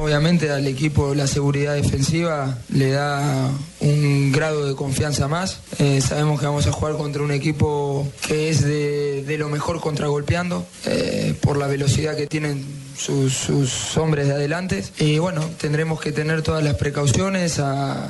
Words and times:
Obviamente 0.00 0.50
al 0.50 0.66
equipo 0.66 1.14
la 1.14 1.26
seguridad 1.26 1.74
defensiva 1.74 2.56
le 2.70 2.90
da 2.90 3.50
un 3.80 4.32
grado 4.32 4.66
de 4.66 4.74
confianza 4.74 5.28
más. 5.28 5.60
Eh, 5.78 6.00
sabemos 6.00 6.40
que 6.40 6.46
vamos 6.46 6.66
a 6.66 6.72
jugar 6.72 6.96
contra 6.96 7.22
un 7.22 7.30
equipo 7.32 8.08
que 8.26 8.48
es 8.48 8.62
de, 8.62 9.22
de 9.24 9.36
lo 9.36 9.50
mejor 9.50 9.78
contragolpeando 9.82 10.66
eh, 10.86 11.34
por 11.42 11.58
la 11.58 11.66
velocidad 11.66 12.16
que 12.16 12.26
tienen 12.26 12.64
sus, 12.96 13.34
sus 13.34 13.96
hombres 13.98 14.28
de 14.28 14.34
adelante. 14.34 14.82
Y 14.98 15.18
bueno, 15.18 15.44
tendremos 15.58 16.00
que 16.00 16.12
tener 16.12 16.40
todas 16.40 16.64
las 16.64 16.76
precauciones 16.76 17.58
a, 17.58 18.08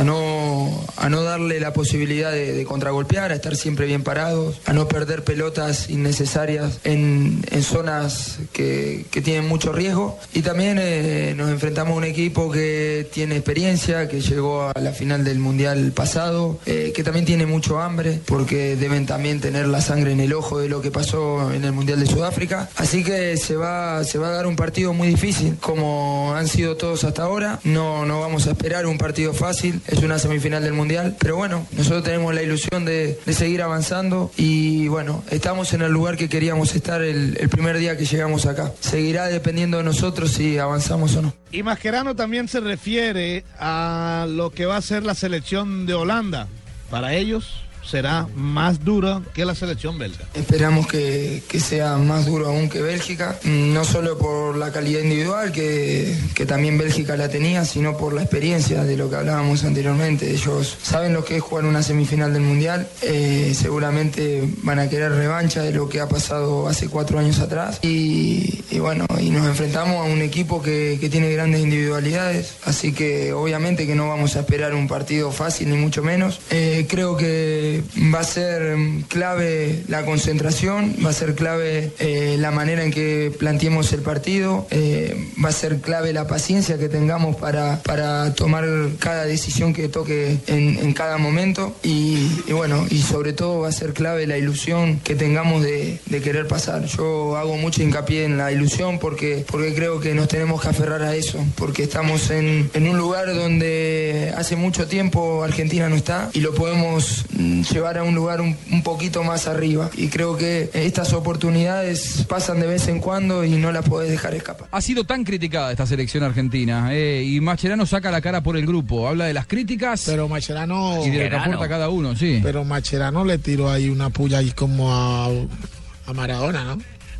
a 0.00 0.04
no, 0.04 0.82
a 0.96 1.10
no 1.10 1.22
darle 1.22 1.60
la 1.60 1.74
posibilidad 1.74 2.32
de, 2.32 2.64
contragolpear, 2.64 3.32
a 3.32 3.34
estar 3.34 3.54
siempre 3.54 3.84
bien 3.84 4.02
parados, 4.02 4.58
a 4.64 4.72
no 4.72 4.88
perder 4.88 5.24
pelotas 5.24 5.90
innecesarias 5.90 6.80
en, 6.84 7.42
zonas 7.62 8.38
que, 8.54 9.04
que 9.10 9.20
tienen 9.20 9.46
mucho 9.46 9.72
riesgo. 9.72 10.18
Y 10.32 10.40
también 10.40 10.78
eh, 10.80 11.34
nos 11.36 11.50
enfrentamos 11.50 11.92
a 11.92 11.96
un 11.96 12.04
equipo 12.04 12.50
que 12.50 13.06
tiene 13.12 13.36
experiencia, 13.36 14.08
que 14.08 14.22
llegó 14.22 14.72
a 14.74 14.80
la 14.80 14.92
final 14.92 15.22
del 15.22 15.38
Mundial 15.38 15.92
pasado, 15.92 16.58
eh, 16.64 16.92
que 16.96 17.04
también 17.04 17.26
tiene 17.26 17.44
mucho 17.44 17.78
hambre, 17.78 18.20
porque 18.24 18.76
deben 18.76 19.04
también 19.04 19.40
tener 19.40 19.68
la 19.68 19.82
sangre 19.82 20.12
en 20.12 20.20
el 20.20 20.32
ojo 20.32 20.58
de 20.58 20.70
lo 20.70 20.80
que 20.80 20.90
pasó 20.90 21.52
en 21.52 21.62
el 21.64 21.72
Mundial 21.72 22.00
de 22.00 22.06
Sudáfrica. 22.06 22.70
Así 22.76 23.04
que 23.04 23.36
se 23.36 23.54
va, 23.54 24.02
se 24.04 24.16
va 24.16 24.28
a 24.28 24.32
dar 24.32 24.46
un 24.46 24.56
partido 24.56 24.94
muy 24.94 25.08
difícil, 25.08 25.56
como 25.60 26.32
han 26.34 26.48
sido 26.48 26.78
todos 26.78 27.04
hasta 27.04 27.24
ahora. 27.24 27.60
No, 27.64 28.06
no 28.06 28.20
vamos 28.20 28.46
a 28.46 28.52
esperar 28.52 28.86
un 28.86 28.96
partido 28.96 29.34
fácil, 29.34 29.82
es 29.90 29.98
una 30.02 30.18
semifinal 30.18 30.62
del 30.62 30.72
Mundial, 30.72 31.16
pero 31.18 31.36
bueno, 31.36 31.66
nosotros 31.72 32.04
tenemos 32.04 32.34
la 32.34 32.42
ilusión 32.42 32.84
de, 32.84 33.18
de 33.24 33.32
seguir 33.32 33.62
avanzando 33.62 34.30
y 34.36 34.88
bueno, 34.88 35.24
estamos 35.30 35.72
en 35.72 35.82
el 35.82 35.92
lugar 35.92 36.16
que 36.16 36.28
queríamos 36.28 36.74
estar 36.74 37.02
el, 37.02 37.36
primer 37.50 37.78
día 37.78 37.96
que 37.96 38.04
llegamos 38.04 38.46
acá. 38.46 38.72
Seguirá 38.80 39.26
dependiendo 39.26 39.78
de 39.78 39.84
nosotros 39.84 40.32
si 40.32 40.58
avanzamos 40.58 41.16
o 41.16 41.22
no. 41.22 41.34
Y 41.52 41.62
Mascherano 41.62 42.14
también 42.14 42.48
se 42.48 42.60
refiere 42.60 43.44
a 43.58 44.26
lo 44.28 44.50
que 44.50 44.66
va 44.66 44.76
a 44.76 44.82
ser 44.82 45.04
la 45.04 45.14
selección 45.14 45.86
de 45.86 45.94
Holanda. 45.94 46.48
Para 46.90 47.14
ellos 47.14 47.64
será 47.84 48.26
más 48.34 48.84
dura 48.84 49.22
que 49.34 49.44
la 49.44 49.54
selección 49.54 49.98
belga. 49.98 50.24
Esperamos 50.34 50.86
que, 50.86 51.42
que 51.48 51.60
sea 51.60 51.96
más 51.96 52.26
duro 52.26 52.46
aún 52.46 52.68
que 52.68 52.80
Bélgica, 52.80 53.38
mm, 53.42 53.72
no 53.72 53.84
solo 53.84 54.18
por 54.18 54.56
la 54.56 54.72
calidad 54.72 55.02
individual, 55.02 55.52
que, 55.52 56.16
que 56.34 56.46
también 56.46 56.78
Bélgica 56.78 57.16
la 57.16 57.28
tenía, 57.28 57.64
sino 57.64 57.96
por 57.96 58.12
la 58.12 58.22
experiencia 58.22 58.84
de 58.84 58.96
lo 58.96 59.10
que 59.10 59.16
hablábamos 59.16 59.64
anteriormente. 59.64 60.30
Ellos 60.30 60.76
saben 60.82 61.12
lo 61.12 61.24
que 61.24 61.36
es 61.36 61.42
jugar 61.42 61.64
una 61.64 61.82
semifinal 61.82 62.32
del 62.32 62.42
Mundial, 62.42 62.88
eh, 63.02 63.52
seguramente 63.54 64.48
van 64.62 64.78
a 64.78 64.88
querer 64.88 65.12
revancha 65.12 65.62
de 65.62 65.72
lo 65.72 65.88
que 65.88 66.00
ha 66.00 66.08
pasado 66.08 66.68
hace 66.68 66.88
cuatro 66.88 67.18
años 67.18 67.38
atrás. 67.40 67.78
Y, 67.82 68.62
bueno, 68.78 69.06
y 69.20 69.30
nos 69.30 69.46
enfrentamos 69.46 69.96
a 69.96 70.10
un 70.10 70.22
equipo 70.22 70.62
que, 70.62 70.98
que 71.00 71.08
tiene 71.08 71.30
grandes 71.32 71.60
individualidades, 71.60 72.54
así 72.64 72.92
que 72.92 73.32
obviamente 73.32 73.86
que 73.86 73.94
no 73.94 74.08
vamos 74.08 74.36
a 74.36 74.40
esperar 74.40 74.74
un 74.74 74.88
partido 74.88 75.30
fácil, 75.30 75.70
ni 75.70 75.76
mucho 75.76 76.02
menos. 76.02 76.40
Eh, 76.50 76.86
creo 76.88 77.16
que 77.16 77.69
va 78.14 78.20
a 78.20 78.24
ser 78.24 78.76
mm, 78.76 79.02
clave 79.02 79.82
la 79.88 80.04
concentración, 80.04 80.96
va 81.04 81.10
a 81.10 81.12
ser 81.12 81.34
clave 81.34 81.92
eh, 81.98 82.36
la 82.38 82.50
manera 82.50 82.84
en 82.84 82.90
que 82.90 83.32
planteemos 83.38 83.92
el 83.92 84.00
partido, 84.00 84.66
eh, 84.70 85.28
va 85.42 85.48
a 85.50 85.52
ser 85.52 85.80
clave 85.80 86.12
la 86.12 86.26
paciencia 86.26 86.78
que 86.78 86.88
tengamos 86.88 87.36
para, 87.36 87.80
para 87.82 88.34
tomar 88.34 88.64
cada 88.98 89.24
decisión 89.24 89.72
que 89.72 89.88
toque 89.88 90.38
en, 90.46 90.92
cada 90.94 91.18
momento 91.18 91.74
y, 91.82 92.28
bueno, 92.50 92.84
y 92.90 92.98
sobre 92.98 93.32
todo 93.32 93.60
va 93.60 93.68
a 93.68 93.72
ser 93.72 93.92
clave 93.92 94.26
la 94.26 94.36
ilusión 94.36 95.00
que 95.00 95.14
tengamos 95.14 95.62
de, 95.62 96.00
de 96.06 96.20
querer 96.20 96.46
pasar. 96.46 96.84
Yo 96.84 97.36
hago 97.36 97.56
mucho 97.56 97.82
hincapié 97.82 98.24
en 98.24 98.36
la 98.36 98.52
ilusión 98.52 98.98
porque, 98.98 99.44
porque 99.50 99.72
creo 99.74 100.00
que 100.00 100.14
nos 100.14 100.28
tenemos 100.28 100.60
que 100.60 100.68
aferrar 100.68 101.02
a 101.02 101.14
eso, 101.14 101.38
porque 101.56 101.84
estamos 101.84 102.30
en, 102.30 102.70
en 102.74 102.88
un 102.88 102.98
lugar 102.98 103.34
donde 103.34 104.32
hace 104.36 104.56
mucho 104.56 104.86
tiempo 104.86 105.42
Argentina 105.44 105.88
no 105.88 105.96
está 105.96 106.30
y 106.32 106.40
lo 106.40 106.54
podemos 106.54 107.24
llevar 107.62 107.98
a 107.98 108.02
un 108.02 108.14
lugar 108.14 108.40
un, 108.40 108.56
un 108.70 108.82
poquito 108.82 109.22
más 109.24 109.46
arriba. 109.46 109.90
Y 109.96 110.08
creo 110.08 110.36
que 110.36 110.70
estas 110.74 111.12
oportunidades 111.12 112.24
pasan 112.28 112.60
de 112.60 112.66
vez 112.66 112.88
en 112.88 113.00
cuando 113.00 113.44
y 113.44 113.50
no 113.50 113.72
las 113.72 113.88
podés 113.88 114.10
dejar 114.10 114.34
escapar. 114.34 114.68
Ha 114.70 114.80
sido 114.80 115.04
tan 115.04 115.24
criticada 115.24 115.70
esta 115.70 115.86
selección 115.86 116.22
argentina 116.22 116.88
eh, 116.92 117.22
y 117.24 117.40
Mascherano 117.40 117.86
saca 117.86 118.10
la 118.10 118.20
cara 118.20 118.42
por 118.42 118.56
el 118.56 118.66
grupo. 118.66 119.08
Habla 119.08 119.26
de 119.26 119.34
las 119.34 119.46
críticas 119.46 120.02
Pero 120.06 120.28
Macherano. 120.28 121.04
y 121.04 121.10
de 121.10 121.24
lo 121.24 121.30
que 121.30 121.36
aporta 121.36 121.68
cada 121.68 121.88
uno, 121.88 122.14
sí. 122.16 122.40
Pero 122.42 122.64
Macherano 122.64 123.24
le 123.24 123.38
tiró 123.38 123.70
ahí 123.70 123.88
una 123.88 124.10
puya 124.10 124.38
ahí 124.38 124.50
como 124.52 124.92
a, 124.92 125.26
a 125.26 126.12
Maradona, 126.12 126.64
¿no? 126.64 126.78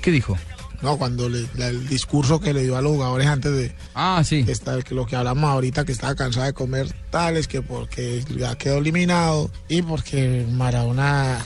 ¿Qué 0.00 0.10
dijo? 0.10 0.36
No, 0.82 0.96
cuando 0.98 1.28
le, 1.28 1.46
la- 1.54 1.68
el 1.68 1.86
discurso 1.88 2.40
que 2.40 2.52
le 2.52 2.62
dio 2.64 2.76
a 2.76 2.82
los 2.82 2.92
jugadores 2.92 3.26
antes 3.28 3.52
de. 3.52 3.74
Ah, 3.94 4.22
sí. 4.24 4.44
Esta, 4.48 4.80
que 4.82 4.94
lo 4.94 5.06
que 5.06 5.14
hablamos 5.16 5.44
ahorita, 5.50 5.84
que 5.84 5.92
estaba 5.92 6.14
cansado 6.14 6.46
de 6.46 6.52
comer 6.52 6.92
tales, 7.10 7.46
que 7.48 7.62
porque 7.62 8.24
ya 8.36 8.56
quedó 8.56 8.78
eliminado 8.78 9.50
y 9.68 9.82
porque 9.82 10.46
Maradona 10.50 11.38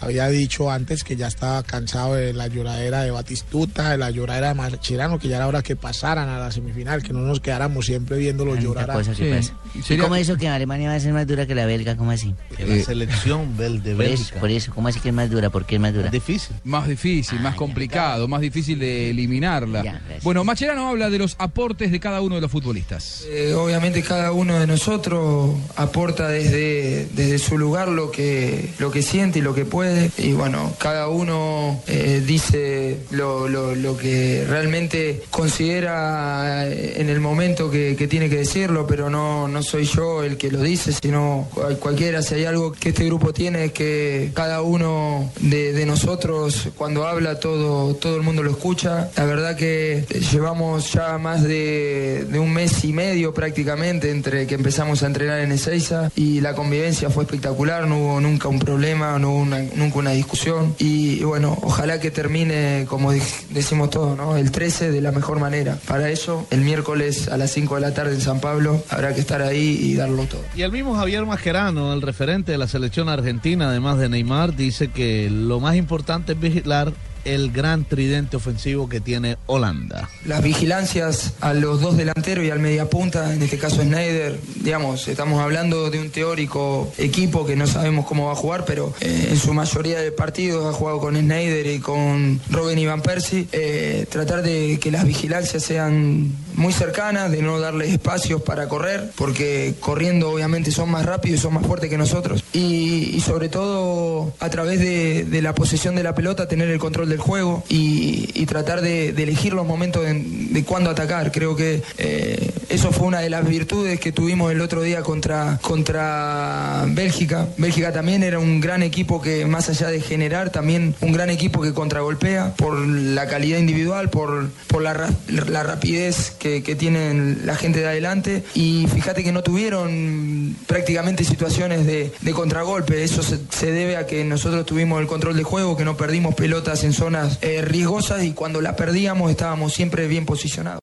había 0.00 0.28
dicho 0.28 0.70
antes 0.70 1.04
que 1.04 1.16
ya 1.16 1.26
estaba 1.26 1.62
cansado 1.62 2.14
de 2.14 2.32
la 2.32 2.46
lloradera 2.48 3.02
de 3.02 3.10
Batistuta, 3.10 3.90
de 3.90 3.98
la 3.98 4.10
lloradera 4.10 4.48
de 4.48 4.54
Macherano, 4.54 5.18
que 5.18 5.28
ya 5.28 5.36
era 5.36 5.46
hora 5.46 5.62
que 5.62 5.76
pasaran 5.76 6.28
a 6.28 6.38
la 6.38 6.50
semifinal, 6.50 7.02
que 7.02 7.12
no 7.12 7.20
nos 7.20 7.40
quedáramos 7.40 7.86
siempre 7.86 8.18
viéndolo 8.18 8.56
llorar. 8.56 8.86
cosa 8.92 9.12
pasa. 9.12 9.54
¿Y 9.88 9.96
cómo 9.98 10.16
eso 10.16 10.36
que 10.36 10.48
Alemania 10.48 10.88
va 10.88 10.94
a 10.96 11.00
ser 11.00 11.12
más 11.12 11.26
dura 11.26 11.46
que 11.46 11.54
la 11.54 11.66
belga? 11.66 11.96
¿Cómo 11.96 12.10
así? 12.10 12.34
Que 12.56 12.66
la 12.66 12.84
selección 12.84 13.56
bel- 13.58 13.82
de 13.82 13.94
Por 13.94 14.04
eso, 14.04 14.10
Bélgica. 14.18 14.40
por 14.40 14.50
eso, 14.50 14.72
¿cómo 14.74 14.88
así 14.88 15.00
que 15.00 15.08
es 15.10 15.14
más 15.14 15.30
dura? 15.30 15.50
¿Por 15.50 15.64
qué 15.66 15.76
es 15.76 15.80
más 15.80 15.92
dura? 15.94 16.10
difícil. 16.10 16.56
Más 16.64 16.88
difícil, 16.88 17.40
más 17.40 17.54
complicado, 17.54 18.26
más 18.28 18.40
difícil 18.40 18.78
de 18.78 19.10
eliminarla. 19.10 20.00
bueno, 20.22 20.44
Mascherano 20.44 20.88
habla 20.88 21.10
de 21.10 21.18
los 21.18 21.36
aportes 21.38 21.90
de 21.92 22.00
cada 22.00 22.20
uno 22.20 22.36
de 22.36 22.40
los 22.40 22.50
futbolistas. 22.50 23.24
Eh, 23.28 23.54
obviamente 23.54 24.02
cada 24.02 24.32
uno 24.32 24.58
de 24.58 24.66
nosotros 24.66 25.56
aporta 25.76 26.28
desde, 26.28 27.06
desde 27.14 27.38
su 27.38 27.58
lugar 27.58 27.88
lo 27.88 28.10
que, 28.10 28.70
lo 28.78 28.90
que 28.90 29.02
siente 29.02 29.38
y 29.40 29.42
lo 29.42 29.54
que 29.54 29.64
puede. 29.64 29.85
Y 30.18 30.32
bueno, 30.32 30.72
cada 30.78 31.08
uno 31.08 31.80
eh, 31.86 32.22
dice 32.24 32.98
lo, 33.10 33.48
lo- 33.48 33.74
que 33.96 34.44
realmente 34.48 35.22
considera 35.30 36.66
eh, 36.68 36.94
en 37.00 37.08
el 37.08 37.20
momento 37.20 37.70
que, 37.70 37.94
tiene 38.08 38.28
que 38.28 38.36
decirlo, 38.38 38.86
pero 38.86 39.08
no, 39.10 39.48
no 39.48 39.62
soy 39.62 39.84
yo 39.86 40.22
el 40.22 40.36
que 40.36 40.50
lo 40.50 40.62
dice, 40.62 40.92
sino 40.92 41.48
cual- 41.54 41.78
cualquiera. 41.78 42.22
Si 42.22 42.34
hay 42.34 42.44
algo 42.44 42.72
que 42.72 42.90
este 42.90 43.04
grupo 43.06 43.32
tiene 43.32 43.66
es 43.66 43.72
que 43.72 44.30
cada 44.34 44.62
uno 44.62 45.30
de, 45.40 45.72
de 45.72 45.86
nosotros 45.86 46.68
cuando 46.76 47.06
habla 47.06 47.40
todo, 47.40 47.94
todo 47.94 48.16
el 48.16 48.22
mundo 48.22 48.42
lo 48.42 48.50
escucha. 48.50 49.08
La 49.16 49.24
verdad 49.24 49.56
que 49.56 50.04
llevamos 50.32 50.92
ya 50.92 51.18
más 51.18 51.42
de, 51.42 52.26
de 52.30 52.38
un 52.38 52.52
mes 52.52 52.84
y 52.84 52.92
medio 52.92 53.32
prácticamente 53.34 54.10
entre 54.10 54.46
que 54.46 54.54
empezamos 54.56 55.02
a 55.02 55.06
entrenar 55.06 55.40
en 55.40 55.52
Ezeiza 55.52 56.10
y 56.16 56.40
la 56.40 56.54
convivencia 56.54 57.10
fue 57.10 57.24
espectacular, 57.24 57.86
no 57.86 57.98
hubo 57.98 58.20
nunca 58.20 58.48
un 58.48 58.58
problema, 58.58 59.18
no 59.18 59.30
hubo 59.30 59.38
una- 59.42 59.62
nunca 59.76 59.98
una 59.98 60.10
discusión 60.10 60.74
y, 60.78 61.22
bueno, 61.24 61.56
ojalá 61.62 62.00
que 62.00 62.10
termine 62.10 62.86
como 62.88 63.12
decimos 63.50 63.90
todos, 63.90 64.16
¿no? 64.16 64.36
el 64.36 64.50
13 64.50 64.90
de 64.90 65.00
la 65.00 65.12
mejor 65.12 65.38
manera. 65.38 65.78
Para 65.86 66.10
eso, 66.10 66.46
el 66.50 66.60
miércoles 66.60 67.28
a 67.28 67.36
las 67.36 67.52
5 67.52 67.76
de 67.76 67.80
la 67.80 67.94
tarde 67.94 68.14
en 68.14 68.20
San 68.20 68.40
Pablo 68.40 68.82
habrá 68.90 69.14
que 69.14 69.20
estar 69.20 69.42
ahí 69.42 69.78
y 69.80 69.94
darlo 69.94 70.24
todo. 70.24 70.42
Y 70.54 70.62
el 70.62 70.72
mismo 70.72 70.94
Javier 70.94 71.24
Mascherano, 71.26 71.92
el 71.92 72.02
referente 72.02 72.52
de 72.52 72.58
la 72.58 72.68
selección 72.68 73.08
argentina, 73.08 73.68
además 73.68 73.98
de 73.98 74.08
Neymar, 74.08 74.56
dice 74.56 74.88
que 74.88 75.28
lo 75.30 75.60
más 75.60 75.76
importante 75.76 76.32
es 76.32 76.40
vigilar 76.40 76.92
el 77.26 77.50
gran 77.50 77.84
tridente 77.84 78.36
ofensivo 78.36 78.88
que 78.88 79.00
tiene 79.00 79.36
Holanda. 79.46 80.08
Las 80.24 80.42
vigilancias 80.42 81.34
a 81.40 81.52
los 81.52 81.80
dos 81.80 81.96
delanteros 81.96 82.44
y 82.44 82.50
al 82.50 82.60
mediapunta, 82.60 83.34
en 83.34 83.42
este 83.42 83.58
caso 83.58 83.82
Snyder, 83.82 84.38
digamos, 84.62 85.08
estamos 85.08 85.40
hablando 85.40 85.90
de 85.90 86.00
un 86.00 86.10
teórico 86.10 86.92
equipo 86.98 87.44
que 87.44 87.56
no 87.56 87.66
sabemos 87.66 88.06
cómo 88.06 88.26
va 88.26 88.32
a 88.32 88.36
jugar, 88.36 88.64
pero 88.64 88.94
eh, 89.00 89.28
en 89.30 89.38
su 89.38 89.52
mayoría 89.52 90.00
de 90.00 90.12
partidos 90.12 90.66
ha 90.66 90.72
jugado 90.72 91.00
con 91.00 91.16
Snyder 91.16 91.66
y 91.66 91.80
con 91.80 92.40
Robin 92.50 92.78
y 92.78 92.86
Van 92.86 93.02
Persie. 93.02 93.46
Eh, 93.52 94.06
tratar 94.08 94.42
de 94.42 94.78
que 94.80 94.90
las 94.90 95.04
vigilancias 95.04 95.62
sean 95.62 96.32
muy 96.54 96.72
cercanas, 96.72 97.30
de 97.30 97.42
no 97.42 97.60
darles 97.60 97.90
espacios 97.90 98.42
para 98.42 98.68
correr, 98.68 99.10
porque 99.16 99.74
corriendo 99.80 100.30
obviamente 100.30 100.70
son 100.70 100.90
más 100.90 101.04
rápidos 101.04 101.40
y 101.40 101.42
son 101.42 101.54
más 101.54 101.66
fuertes 101.66 101.90
que 101.90 101.98
nosotros. 101.98 102.42
Y, 102.52 103.20
sobre 103.26 103.48
todo 103.48 104.32
a 104.38 104.50
través 104.50 104.78
de, 104.78 105.24
de 105.24 105.42
la 105.42 105.54
posesión 105.54 105.96
de 105.96 106.02
la 106.02 106.14
pelota, 106.14 106.46
tener 106.46 106.70
el 106.70 106.78
control 106.78 107.08
del 107.16 107.20
juego 107.20 107.64
y, 107.68 108.46
tratar 108.46 108.80
de, 108.80 109.08
elegir 109.08 109.52
los 109.52 109.66
momentos 109.66 110.04
de, 110.04 110.22
de 110.22 110.64
cuándo 110.64 110.90
atacar. 110.90 111.32
Creo 111.32 111.56
que 111.56 111.82
eh, 111.98 112.52
eso 112.68 112.92
fue 112.92 113.06
una 113.06 113.20
de 113.20 113.30
las 113.30 113.46
virtudes 113.46 113.98
que 114.00 114.12
tuvimos 114.12 114.52
el 114.52 114.60
otro 114.60 114.82
día 114.82 115.02
contra, 115.02 115.58
contra 115.62 116.84
Bélgica. 116.88 117.48
Bélgica 117.56 117.92
también 117.92 118.22
era 118.22 118.38
un 118.38 118.60
gran 118.60 118.82
equipo 118.82 119.20
que 119.20 119.46
más 119.46 119.68
allá 119.68 119.88
de 119.88 120.00
generar, 120.00 120.50
también 120.50 120.94
un 121.00 121.12
gran 121.12 121.30
equipo 121.30 121.60
que 121.62 121.72
contragolpea 121.72 122.54
por 122.54 122.78
la 122.78 123.26
calidad 123.26 123.58
individual, 123.58 124.10
por, 124.10 124.50
por 124.66 124.82
la, 124.82 125.10
la 125.28 125.62
rapidez 125.62 126.32
que, 126.38 126.60
tienen 126.76 127.42
la 127.44 127.56
gente 127.56 127.80
de 127.80 127.86
adelante. 127.86 128.44
Y 128.54 128.86
fíjate 128.92 129.24
que 129.24 129.32
no 129.32 129.42
tuvieron 129.42 130.56
prácticamente 130.66 131.24
situaciones 131.24 131.86
de, 131.86 132.12
contragolpe. 132.34 133.02
Eso 133.02 133.22
se, 133.22 133.72
debe 133.72 133.96
a 133.96 134.06
que 134.06 134.24
nosotros 134.24 134.66
tuvimos 134.66 135.00
el 135.00 135.06
control 135.06 135.36
de 135.36 135.42
juego, 135.42 135.76
que 135.76 135.84
no 135.84 135.96
perdimos 135.96 136.34
pelotas 136.34 136.84
en 136.84 136.92
eh, 137.40 137.62
riesgosas 137.62 138.24
y 138.24 138.32
cuando 138.32 138.60
la 138.60 138.76
perdíamos 138.76 139.30
estábamos 139.30 139.72
siempre 139.72 140.08
bien 140.08 140.26
posicionados. 140.26 140.74